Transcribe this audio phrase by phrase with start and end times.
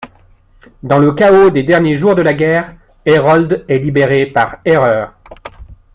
[0.81, 2.73] Dans le chaos des derniers jours de la guerre,
[3.05, 5.13] Herold est libéré par erreur.